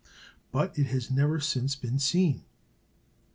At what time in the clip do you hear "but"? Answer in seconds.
0.51-0.79